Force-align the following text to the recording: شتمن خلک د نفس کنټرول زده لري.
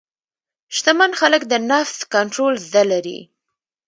شتمن 0.75 1.11
خلک 1.19 1.41
د 1.47 1.53
نفس 1.71 1.97
کنټرول 2.13 2.53
زده 2.67 2.83
لري. 2.91 3.19